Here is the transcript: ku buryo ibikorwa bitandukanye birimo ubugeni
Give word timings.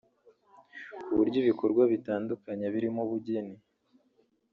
ku 1.03 1.11
buryo 1.17 1.37
ibikorwa 1.43 1.83
bitandukanye 1.93 2.65
birimo 2.73 3.01
ubugeni 3.05 3.55